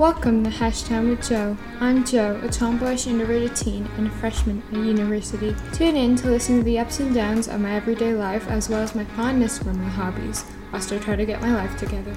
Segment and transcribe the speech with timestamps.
[0.00, 1.58] Welcome to Hashtag with Jo.
[1.78, 5.54] I'm Jo, a tomboyish introverted teen and a freshman at university.
[5.74, 8.80] Tune in to listen to the ups and downs of my everyday life as well
[8.80, 12.16] as my fondness for my hobbies, whilst I try to get my life together.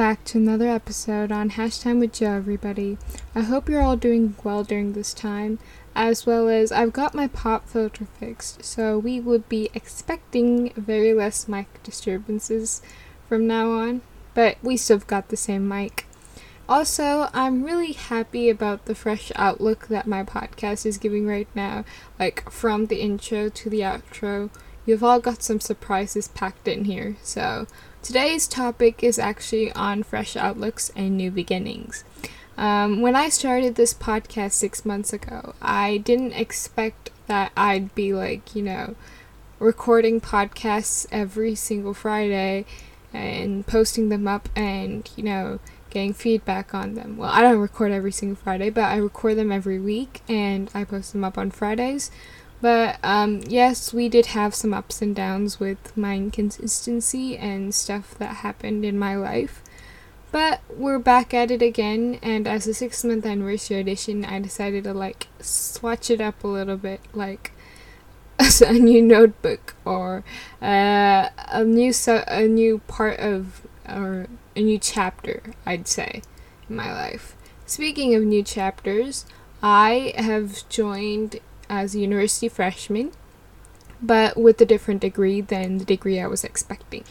[0.00, 2.96] Back to another episode on Hashtag with Jo, everybody.
[3.34, 5.58] I hope you're all doing well during this time,
[5.94, 11.12] as well as I've got my pop filter fixed, so we would be expecting very
[11.12, 12.80] less mic disturbances
[13.28, 14.00] from now on,
[14.32, 16.06] but we still got the same mic.
[16.66, 21.84] Also, I'm really happy about the fresh outlook that my podcast is giving right now,
[22.18, 24.48] like from the intro to the outro.
[24.86, 27.66] You've all got some surprises packed in here, so
[28.02, 32.02] Today's topic is actually on fresh outlooks and new beginnings.
[32.56, 38.14] Um, when I started this podcast six months ago, I didn't expect that I'd be
[38.14, 38.96] like, you know,
[39.58, 42.64] recording podcasts every single Friday
[43.12, 47.18] and posting them up and, you know, getting feedback on them.
[47.18, 50.84] Well, I don't record every single Friday, but I record them every week and I
[50.84, 52.10] post them up on Fridays.
[52.60, 58.16] But um, yes, we did have some ups and downs with my inconsistency and stuff
[58.18, 59.62] that happened in my life.
[60.32, 64.84] But we're back at it again, and as a six month anniversary edition, I decided
[64.84, 67.52] to like swatch it up a little bit, like
[68.66, 70.22] a new notebook or
[70.62, 76.22] uh, a new su- a new part of or a new chapter, I'd say,
[76.68, 77.34] in my life.
[77.66, 79.26] Speaking of new chapters,
[79.62, 83.12] I have joined as a university freshman,
[84.02, 87.04] but with a different degree than the degree I was expecting.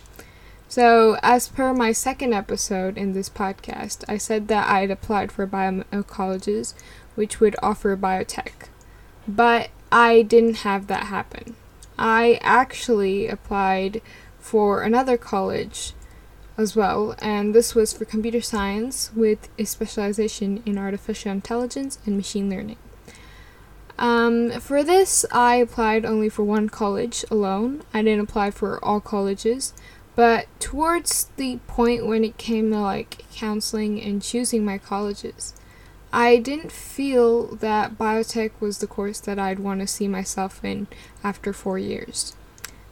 [0.68, 5.32] So, as per my second episode in this podcast, I said that I had applied
[5.32, 6.76] for biomedical colleges
[7.16, 8.70] which would offer biotech.
[9.28, 11.56] But I didn't have that happen.
[11.98, 14.02] I actually applied
[14.40, 15.94] for another college
[16.58, 22.16] as well, and this was for computer science with a specialization in artificial intelligence and
[22.16, 22.78] machine learning.
[24.00, 27.84] Um, for this, I applied only for one college alone.
[27.94, 29.74] I didn't apply for all colleges.
[30.16, 35.54] But towards the point when it came to like counseling and choosing my colleges,
[36.12, 40.88] I didn't feel that biotech was the course that I'd want to see myself in
[41.24, 42.36] after four years.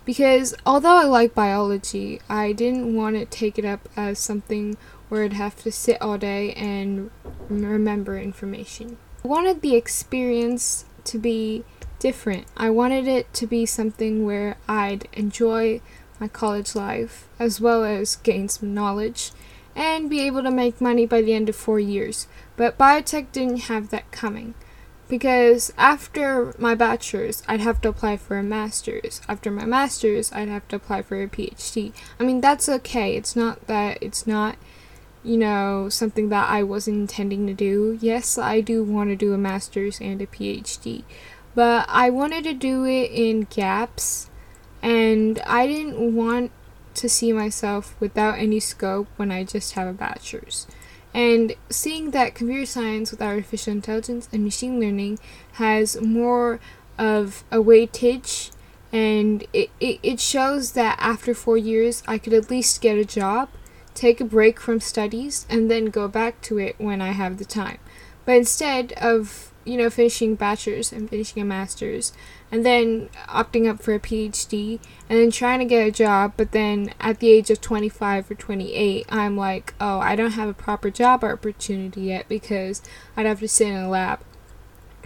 [0.04, 4.78] Because although I like biology, I didn't want to take it up as something
[5.10, 7.12] where I'd have to sit all day and
[7.50, 8.98] remember information.
[9.24, 11.64] I wanted the experience to be
[12.00, 12.46] different.
[12.56, 15.82] I wanted it to be something where I'd enjoy
[16.20, 19.32] my college life as well as gain some knowledge
[19.76, 22.28] and be able to make money by the end of four years.
[22.56, 24.56] But biotech didn't have that coming
[25.08, 29.22] because after my bachelor's, I'd have to apply for a master's.
[29.28, 31.94] After my master's, I'd have to apply for a PhD.
[32.20, 33.16] I mean, that's okay.
[33.16, 34.58] It's not that it's not
[35.24, 37.98] you know, something that I wasn't intending to do.
[38.02, 41.04] Yes, I do want to do a master's and a PhD,
[41.56, 44.30] but I wanted to do it in gaps,
[44.82, 46.52] and I didn't want
[46.96, 50.68] to see myself without any scope when I just have a bachelor's.
[51.14, 55.20] And seeing that computer science with artificial intelligence and machine learning
[55.54, 56.60] has more
[56.98, 58.52] of a weightage
[58.92, 63.06] and it, it, it shows that after four years I could at least get a
[63.06, 63.50] job
[63.98, 67.46] take a break from studies, and then go back to it when I have the
[67.46, 67.80] time.
[68.26, 72.14] But instead of, you know, finishing bachelor's and finishing a master's,
[72.52, 76.52] and then opting up for a PhD, and then trying to get a job, but
[76.52, 80.54] then at the age of 25 or 28, I'm like, oh, I don't have a
[80.54, 82.82] proper job opportunity yet because
[83.16, 84.20] I'd have to sit in a lab.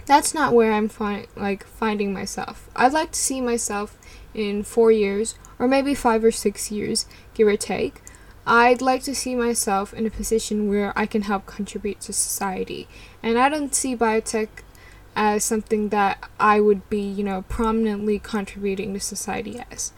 [0.04, 2.68] That's not where I'm fi- like finding myself.
[2.74, 3.96] I'd like to see myself
[4.34, 8.00] in four years, or maybe five or six years, give or take,
[8.46, 12.88] I'd like to see myself in a position where I can help contribute to society.
[13.22, 14.48] And I don't see biotech
[15.14, 19.92] as something that I would be, you know, prominently contributing to society as.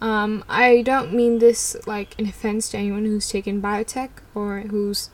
[0.00, 5.10] Um, I don't mean this like an offense to anyone who's taken biotech or who's,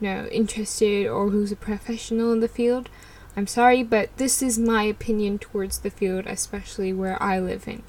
[0.00, 2.88] you know, interested or who's a professional in the field.
[3.36, 7.82] I'm sorry, but this is my opinion towards the field, especially where I live in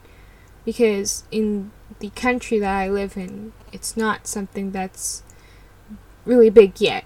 [0.66, 5.24] because in the country that I live in, it's not something that's
[6.26, 7.06] really big yet.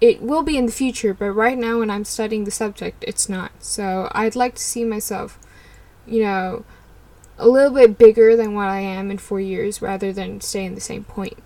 [0.00, 3.28] It will be in the future, but right now when I'm studying the subject, it's
[3.28, 3.52] not.
[3.60, 5.38] So I'd like to see myself,
[6.06, 6.64] you know,
[7.38, 10.74] a little bit bigger than what I am in four years rather than stay in
[10.74, 11.38] the same point.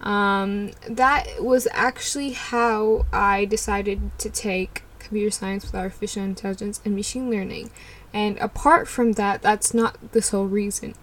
[0.00, 6.94] Um, that was actually how I decided to take computer science with artificial intelligence and
[6.94, 7.70] machine learning.
[8.12, 10.94] And apart from that, that's not the sole reason.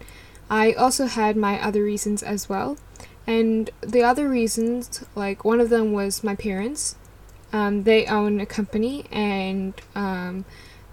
[0.49, 2.77] I also had my other reasons as well.
[3.27, 6.95] And the other reasons, like one of them was my parents.
[7.51, 10.45] Um, they own a company and um,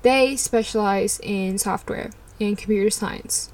[0.02, 3.50] they specialize in software, in computer science.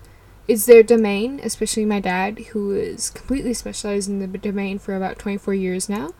[0.47, 5.19] It's their domain, especially my dad, who is completely specialized in the domain for about
[5.19, 6.11] 24 years now.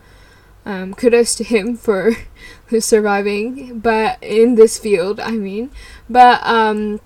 [0.69, 2.13] Um, kudos to him for
[2.79, 5.71] surviving, but in this field, I mean.
[6.07, 7.01] But um,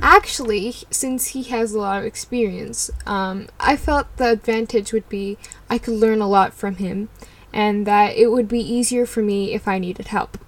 [0.00, 5.36] actually, since he has a lot of experience, um, I felt the advantage would be
[5.68, 7.10] I could learn a lot from him,
[7.52, 10.38] and that it would be easier for me if I needed help.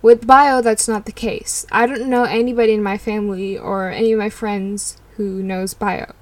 [0.00, 1.66] With bio, that's not the case.
[1.70, 6.14] I don't know anybody in my family or any of my friends who knows bio.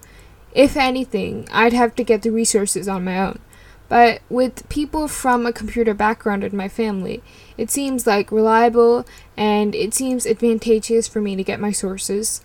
[0.52, 3.38] If anything, I'd have to get the resources on my own.
[3.88, 7.22] But with people from a computer background in my family,
[7.56, 9.06] it seems like reliable
[9.36, 12.42] and it seems advantageous for me to get my sources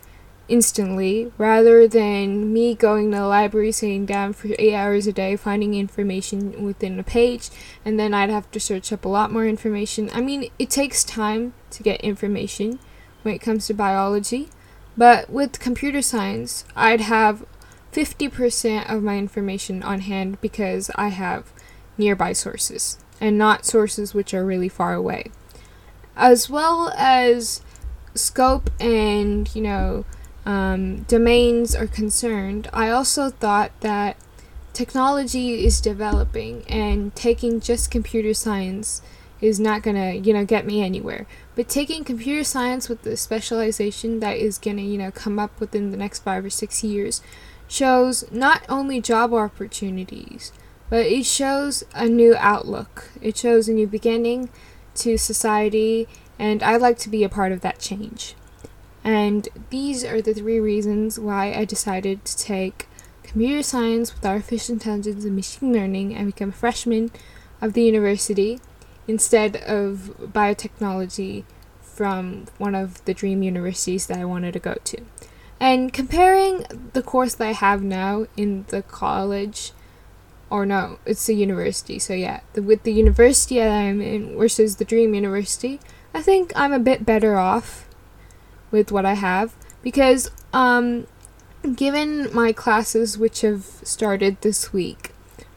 [0.48, 5.36] instantly rather than me going to the library sitting down for eight hours a day
[5.36, 7.48] finding information within a page
[7.84, 10.10] and then I'd have to search up a lot more information.
[10.12, 12.78] I mean, it takes time to get information
[13.22, 14.48] when it comes to biology,
[14.96, 17.46] but with computer science, I'd have
[17.92, 21.52] 50% of my information on hand because I have
[21.98, 25.30] nearby sources and not sources which are really far away.
[26.16, 27.62] As well as
[28.14, 30.04] scope and, you know,
[30.44, 34.16] um, domains are concerned, I also thought that
[34.72, 39.02] technology is developing and taking just computer science
[39.40, 41.26] is not gonna, you know, get me anywhere.
[41.54, 45.90] But taking computer science with the specialization that is gonna, you know, come up within
[45.90, 47.20] the next five or six years
[47.72, 50.52] shows not only job opportunities,
[50.90, 53.08] but it shows a new outlook.
[53.22, 54.50] It shows a new beginning
[54.96, 56.06] to society,
[56.38, 58.34] and I'd like to be a part of that change.
[59.02, 62.88] And these are the three reasons why I decided to take
[63.22, 67.10] computer science with artificial intelligence and machine learning and become a freshman
[67.62, 68.60] of the university
[69.08, 71.44] instead of biotechnology
[71.80, 74.98] from one of the dream universities that I wanted to go to.
[75.62, 79.70] And comparing the course that I have now in the college,
[80.50, 82.00] or no, it's the university.
[82.00, 85.78] So yeah, the, with the university that I'm in versus the Dream University,
[86.12, 87.88] I think I'm a bit better off
[88.72, 89.54] with what I have
[89.84, 91.06] because um,
[91.76, 95.12] given my classes which have started this week,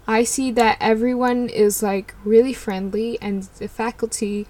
[0.07, 4.45] I see that everyone is like really friendly and the faculty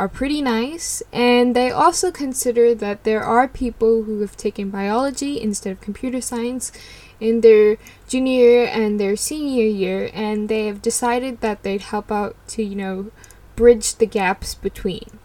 [0.00, 5.38] are pretty nice, and they also consider that there are people who have taken biology
[5.38, 6.72] instead of computer science
[7.20, 7.76] in their
[8.08, 12.74] junior and their senior year, and they have decided that they'd help out to, you
[12.74, 13.10] know,
[13.56, 15.18] bridge the gaps between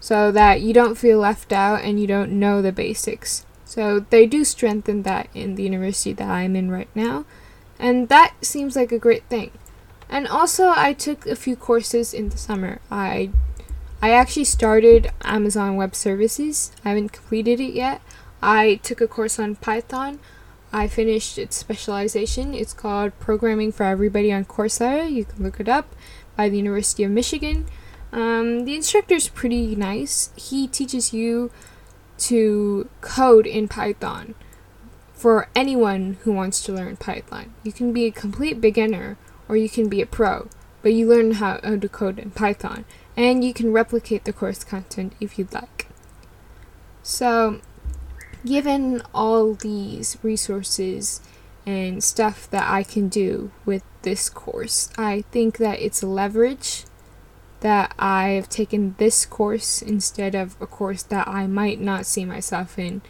[0.00, 3.46] so that you don't feel left out and you don't know the basics.
[3.64, 7.24] So they do strengthen that in the university that I'm in right now,
[7.78, 9.52] and that seems like a great thing.
[10.08, 12.80] And also, I took a few courses in the summer.
[12.90, 13.30] I
[14.00, 16.70] I actually started Amazon Web Services.
[16.84, 18.00] I haven't completed it yet.
[18.40, 20.20] I took a course on Python.
[20.72, 22.54] I finished its specialization.
[22.54, 25.10] It's called Programming for Everybody on Coursera.
[25.10, 25.96] You can look it up
[26.36, 27.66] by the University of Michigan.
[28.12, 30.30] Um, the instructor's pretty nice.
[30.36, 31.50] He teaches you
[32.18, 34.36] to code in Python
[35.12, 37.52] for anyone who wants to learn Python.
[37.64, 40.48] You can be a complete beginner or you can be a pro,
[40.82, 42.84] but you learn how to code in Python
[43.18, 45.88] and you can replicate the course content if you'd like.
[47.02, 47.60] So,
[48.46, 51.20] given all these resources
[51.66, 56.84] and stuff that I can do with this course, I think that it's a leverage
[57.58, 62.24] that I have taken this course instead of a course that I might not see
[62.24, 63.02] myself in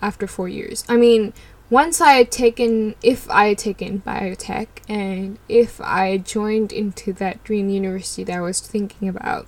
[0.00, 0.84] after four years.
[0.88, 1.32] I mean,
[1.70, 7.12] once I had taken, if I had taken biotech, and if I had joined into
[7.14, 9.46] that dream university that I was thinking about,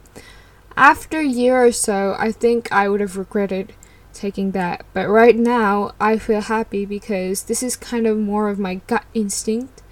[0.77, 3.73] after a year or so, I think I would have regretted
[4.13, 4.85] taking that.
[4.93, 9.05] But right now, I feel happy because this is kind of more of my gut
[9.15, 9.83] instinct,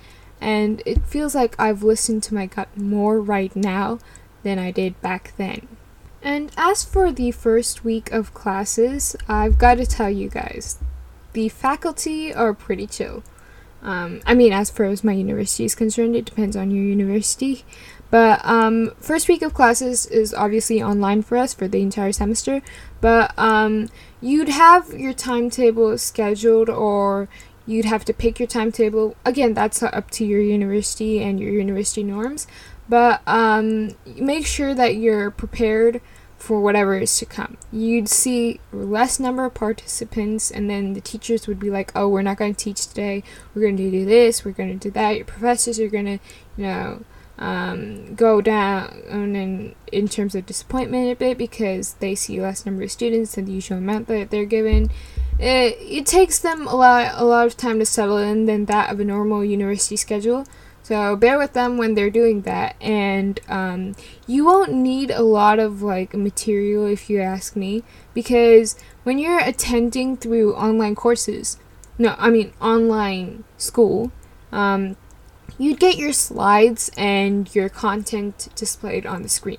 [0.41, 3.99] and it feels like I've listened to my gut more right now
[4.43, 5.67] than I did back then.
[6.23, 10.79] And as for the first week of classes, I've got to tell you guys,
[11.39, 13.23] the faculty are pretty chill.
[13.81, 17.65] Um, I mean, as far as my university is concerned, it depends on your university.
[18.11, 22.61] But um, first week of classes is obviously online for us for the entire semester.
[23.01, 23.89] But um,
[24.21, 27.29] you'd have your timetable scheduled, or
[27.67, 29.15] you'd have to pick your timetable.
[29.25, 32.49] Again, that's up to your university and your university norms.
[32.89, 36.01] But um, make sure that you're prepared
[36.39, 37.57] for whatever is to come.
[37.73, 42.23] You'd see less number of participants, and then the teachers would be like, "Oh, we're
[42.23, 43.23] not going to teach today.
[43.55, 44.45] We're going to do this.
[44.45, 46.19] We're going to do that." Your professors are going to,
[46.57, 47.03] you know,
[47.39, 52.83] um, go down in in terms of disappointment a bit because they see less number
[52.83, 54.91] of students than the usual amount that they're given.
[55.39, 58.93] It, it takes them a lot a lot of time to settle in than that
[58.93, 60.47] of a normal university schedule.
[60.89, 63.95] So bear with them when they're doing that, and um,
[64.27, 67.83] you won't need a lot of like material if you ask me,
[68.15, 71.59] because when you're attending through online courses,
[71.99, 74.13] no, I mean online school,
[74.51, 74.97] um,
[75.59, 79.59] you'd get your slides and your content displayed on the screen,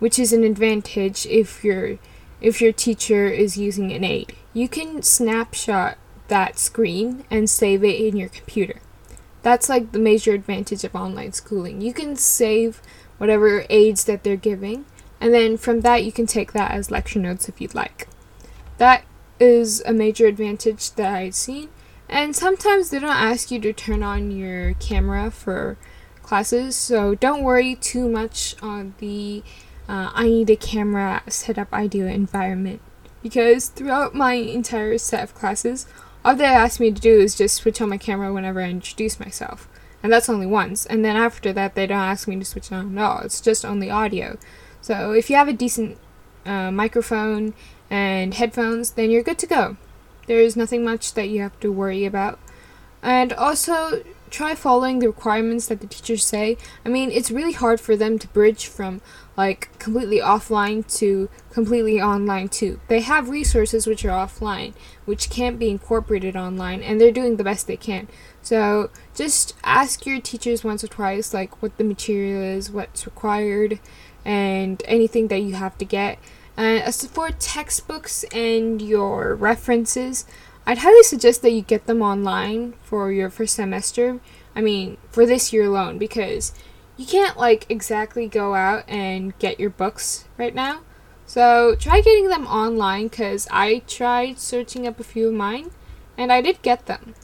[0.00, 1.98] which is an advantage if your
[2.40, 4.34] if your teacher is using an aid.
[4.54, 8.80] You can snapshot that screen and save it in your computer.
[9.42, 11.80] That's like the major advantage of online schooling.
[11.80, 12.80] You can save
[13.18, 14.84] whatever aids that they're giving,
[15.20, 18.08] and then from that, you can take that as lecture notes if you'd like.
[18.78, 19.04] That
[19.38, 21.68] is a major advantage that I've seen.
[22.08, 25.78] And sometimes they don't ask you to turn on your camera for
[26.22, 29.42] classes, so don't worry too much on the
[29.88, 32.80] uh, I need a camera setup idea environment.
[33.22, 35.86] Because throughout my entire set of classes,
[36.24, 39.18] all they ask me to do is just switch on my camera whenever I introduce
[39.18, 39.68] myself.
[40.02, 40.86] And that's only once.
[40.86, 43.20] And then after that, they don't ask me to switch on at all.
[43.20, 44.36] It's just only audio.
[44.80, 45.98] So if you have a decent
[46.44, 47.54] uh, microphone
[47.88, 49.76] and headphones, then you're good to go.
[50.26, 52.38] There is nothing much that you have to worry about.
[53.02, 56.56] And also, try following the requirements that the teachers say.
[56.84, 59.00] I mean, it's really hard for them to bridge from
[59.36, 62.80] like completely offline to completely online too.
[62.88, 64.74] They have resources which are offline,
[65.04, 68.08] which can't be incorporated online, and they're doing the best they can.
[68.42, 73.80] So just ask your teachers once or twice, like what the material is, what's required,
[74.24, 76.18] and anything that you have to get.
[76.56, 80.26] And as for textbooks and your references,
[80.66, 84.20] I'd highly suggest that you get them online for your first semester.
[84.54, 86.52] I mean, for this year alone, because
[86.96, 90.80] you can't like exactly go out and get your books right now.
[91.26, 95.70] So try getting them online because I tried searching up a few of mine
[96.18, 97.14] and I did get them.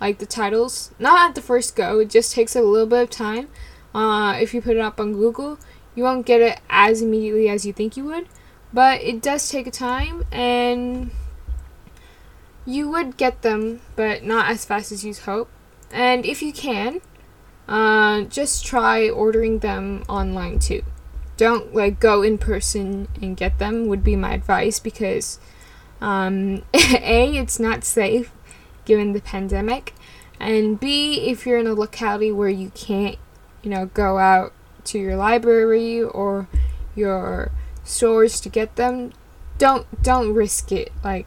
[0.00, 3.10] Like the titles, not at the first go, it just takes a little bit of
[3.10, 3.48] time.
[3.94, 5.58] Uh, if you put it up on Google,
[5.94, 8.28] you won't get it as immediately as you think you would,
[8.72, 11.10] but it does take a time and
[12.64, 15.50] you would get them, but not as fast as you hope.
[15.90, 17.00] And if you can,
[17.68, 20.82] uh, just try ordering them online too.
[21.36, 25.38] Don't like go in person and get them would be my advice because
[26.00, 28.32] um, a it's not safe
[28.84, 29.94] given the pandemic,
[30.40, 33.18] and b if you're in a locality where you can't
[33.62, 34.52] you know go out
[34.84, 36.48] to your library or
[36.94, 37.52] your
[37.84, 39.12] stores to get them,
[39.58, 40.90] don't don't risk it.
[41.04, 41.26] Like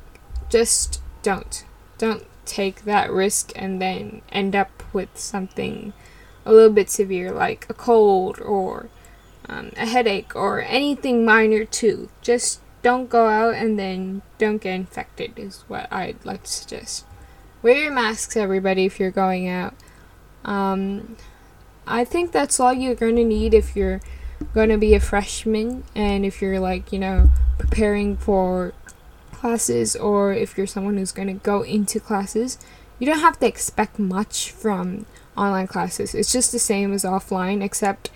[0.49, 1.65] just don't.
[1.97, 5.93] Don't take that risk and then end up with something
[6.45, 8.89] a little bit severe, like a cold or
[9.47, 12.09] um, a headache or anything minor too.
[12.21, 17.05] Just don't go out and then don't get infected, is what I'd like to suggest.
[17.61, 19.75] Wear your masks, everybody, if you're going out.
[20.43, 21.15] Um,
[21.85, 24.01] I think that's all you're going to need if you're
[24.53, 27.29] going to be a freshman and if you're like, you know,
[27.59, 28.73] preparing for
[29.31, 32.57] classes or if you're someone who's going to go into classes,
[32.97, 35.05] you don't have to expect much from
[35.37, 36.13] online classes.
[36.13, 38.11] It's just the same as offline, except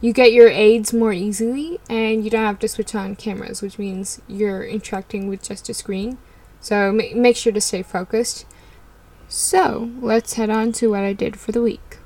[0.00, 3.78] you get your aids more easily and you don't have to switch on cameras, which
[3.78, 6.18] means you're interacting with just a screen.
[6.60, 8.46] So ma- make sure to stay focused.
[9.28, 11.98] So let's head on to what I did for the week.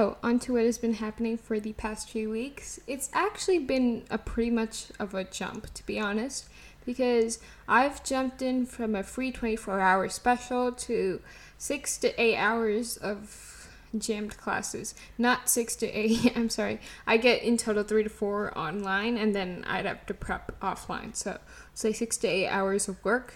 [0.00, 2.80] Oh, so, on to what has been happening for the past few weeks.
[2.86, 6.48] It's actually been a pretty much of a jump, to be honest,
[6.86, 7.38] because
[7.68, 11.20] I've jumped in from a free 24 hour special to
[11.58, 14.94] six to eight hours of jammed classes.
[15.18, 16.80] Not six to eight, I'm sorry.
[17.06, 21.14] I get in total three to four online, and then I'd have to prep offline.
[21.14, 21.40] So,
[21.74, 23.34] say six to eight hours of work.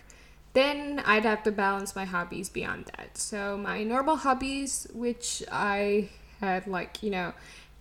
[0.54, 3.18] Then I'd have to balance my hobbies beyond that.
[3.18, 6.08] So, my normal hobbies, which I
[6.40, 7.32] had like you know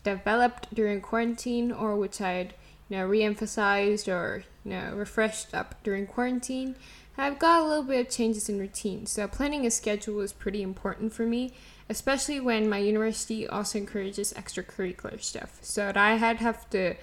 [0.03, 2.53] developed during quarantine or which I had
[2.89, 6.75] you know re-emphasized or you know refreshed up during quarantine
[7.15, 9.05] I've got a little bit of changes in routine.
[9.05, 11.53] So planning a schedule is pretty important for me
[11.89, 15.59] especially when my university also encourages extracurricular stuff.
[15.61, 16.95] So that I had have to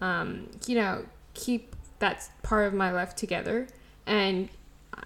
[0.00, 1.04] um, you know
[1.34, 3.66] keep that part of my life together
[4.06, 4.48] and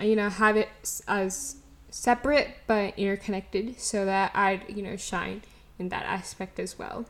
[0.00, 0.68] you know have it
[1.08, 1.56] as
[1.90, 5.42] separate but interconnected so that I'd you know shine
[5.78, 7.06] in that aspect as well.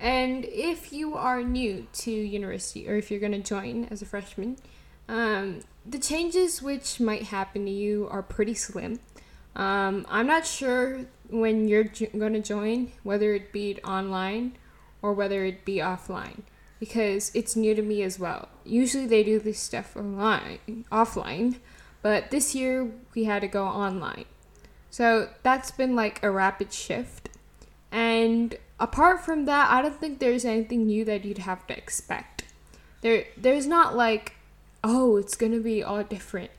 [0.00, 4.06] And if you are new to university or if you're going to join as a
[4.06, 4.56] freshman,
[5.08, 9.00] um, the changes which might happen to you are pretty slim.
[9.56, 14.56] Um, I'm not sure when you're going to join, whether it be online
[15.02, 16.42] or whether it be offline,
[16.78, 18.48] because it's new to me as well.
[18.64, 21.56] Usually they do this stuff online, offline,
[22.02, 24.26] but this year we had to go online.
[24.90, 27.30] So that's been like a rapid shift.
[27.90, 32.44] And apart from that, I don't think there's anything new that you'd have to expect.
[33.00, 34.34] There there's not like
[34.84, 36.50] oh, it's going to be all different.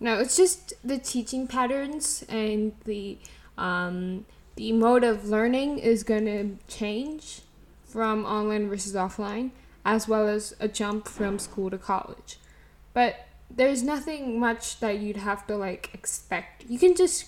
[0.00, 3.18] No, it's just the teaching patterns and the
[3.56, 4.26] um,
[4.56, 7.42] the mode of learning is going to change
[7.84, 9.50] from online versus offline,
[9.84, 12.38] as well as a jump from school to college.
[12.92, 16.64] But there's nothing much that you'd have to like expect.
[16.68, 17.26] You can just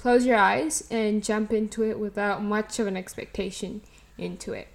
[0.00, 3.82] close your eyes and jump into it without much of an expectation
[4.16, 4.68] into it.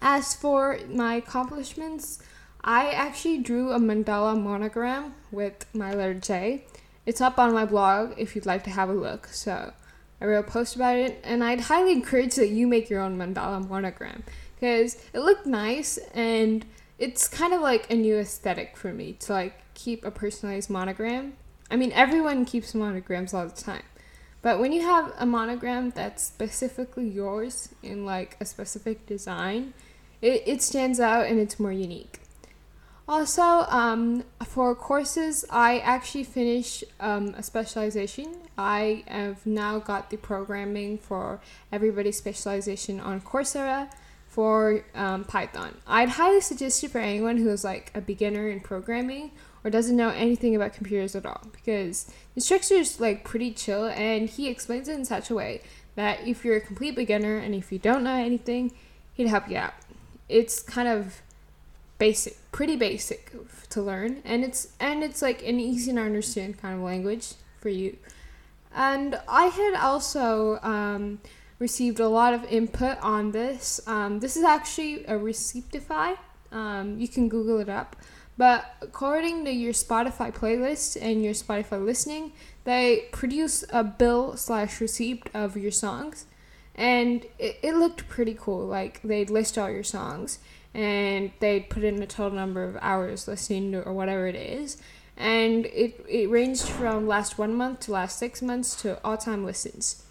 [0.00, 2.22] As for my accomplishments,
[2.62, 6.64] I actually drew a mandala monogram with my letter J.
[7.06, 9.26] It's up on my blog if you'd like to have a look.
[9.28, 9.72] So
[10.20, 13.18] I wrote a post about it, and I'd highly encourage that you make your own
[13.18, 14.22] mandala monogram
[14.54, 16.64] because it looked nice and
[16.98, 21.32] it's kind of like a new aesthetic for me to like keep a personalized monogram.
[21.68, 23.82] I mean, everyone keeps monograms all the time.
[24.42, 29.74] But when you have a monogram that's specifically yours in like a specific design,
[30.22, 32.20] it, it stands out and it's more unique.
[33.06, 38.36] Also, um, for courses, I actually finished um, a specialization.
[38.56, 41.40] I have now got the programming for
[41.72, 43.90] everybody's specialization on Coursera
[44.28, 45.74] for um, Python.
[45.88, 49.32] I'd highly suggest it for anyone who is like a beginner in programming
[49.64, 54.28] or doesn't know anything about computers at all because instructor is like pretty chill and
[54.28, 55.60] he explains it in such a way
[55.96, 58.72] that if you're a complete beginner and if you don't know anything,
[59.14, 59.74] he'd help you out.
[60.28, 61.20] It's kind of
[61.98, 63.32] basic, pretty basic
[63.68, 67.68] to learn, and it's and it's like an easy to understand kind of language for
[67.68, 67.96] you.
[68.74, 71.20] And I had also um,
[71.58, 73.80] received a lot of input on this.
[73.86, 76.16] Um, this is actually a Receiptify.
[76.52, 77.96] Um, you can Google it up.
[78.36, 82.32] But according to your Spotify playlist and your Spotify listening,
[82.64, 86.26] they produce a bill slash receipt of your songs.
[86.74, 88.66] And it, it looked pretty cool.
[88.66, 90.38] Like they'd list all your songs
[90.74, 94.76] and they'd put in a total number of hours listening to or whatever it is
[95.16, 99.44] and it, it ranged from last one month to last six months to all time
[99.44, 100.04] listens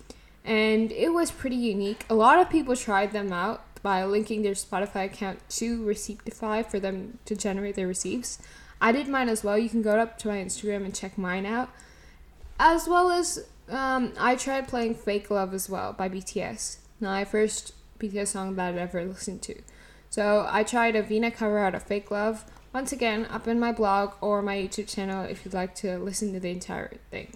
[0.44, 4.54] and it was pretty unique a lot of people tried them out by linking their
[4.54, 8.40] spotify account to Receiptify for them to generate their receipts.
[8.82, 9.58] I did mine as well.
[9.58, 11.70] You can go up to my instagram and check mine out.
[12.60, 17.24] As well as um, i tried playing fake love as well by bts Now, my
[17.24, 19.62] first bts song that i've ever listened to.
[20.10, 22.44] So I tried a Vina cover out of Fake Love.
[22.74, 26.34] Once again, up in my blog or my YouTube channel if you'd like to listen
[26.34, 27.36] to the entire thing.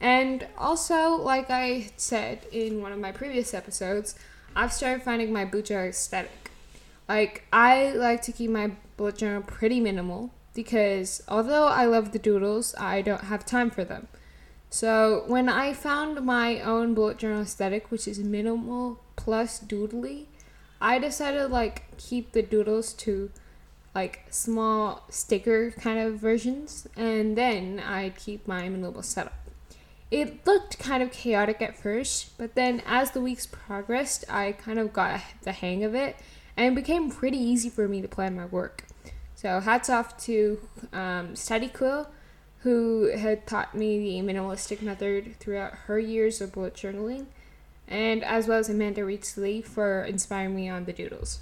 [0.00, 4.16] And also, like I said in one of my previous episodes,
[4.54, 6.50] I've started finding my journal aesthetic.
[7.08, 12.18] Like, I like to keep my bullet journal pretty minimal because although I love the
[12.18, 14.08] doodles, I don't have time for them.
[14.68, 20.26] So, when I found my own bullet journal aesthetic, which is minimal plus doodly,
[20.80, 23.30] I decided like keep the doodles to
[23.94, 29.39] like small sticker kind of versions and then I'd keep my minimal setup.
[30.10, 34.78] It looked kind of chaotic at first, but then as the weeks progressed, I kind
[34.78, 36.16] of got the hang of it
[36.56, 38.84] and it became pretty easy for me to plan my work.
[39.36, 40.60] So hats off to
[40.92, 42.08] um, Study Quill,
[42.58, 47.26] who had taught me the minimalistic method throughout her years of bullet journaling
[47.90, 51.40] and as well as Amanda Rach Lee for inspiring me on the doodles.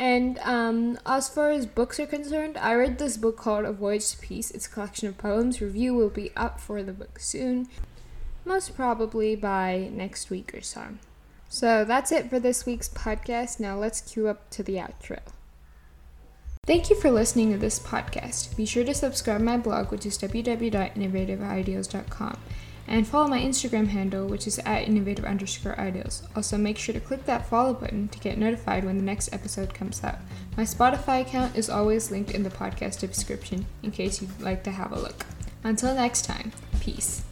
[0.00, 4.12] And um, as far as books are concerned, I read this book called A Voyage
[4.12, 4.50] to Peace.
[4.50, 5.60] It's a collection of poems.
[5.60, 7.68] Review will be up for the book soon,
[8.46, 10.94] most probably by next week or so.
[11.50, 13.60] So that's it for this week's podcast.
[13.60, 15.18] Now let's cue up to the outro.
[16.66, 18.56] Thank you for listening to this podcast.
[18.56, 22.38] Be sure to subscribe my blog, which is www.innovativeideals.com
[22.86, 26.22] and follow my Instagram handle, which is at innovative underscore ideals.
[26.34, 29.74] Also, make sure to click that follow button to get notified when the next episode
[29.74, 30.18] comes out.
[30.56, 34.70] My Spotify account is always linked in the podcast description in case you'd like to
[34.70, 35.24] have a look.
[35.62, 37.22] Until next time, peace.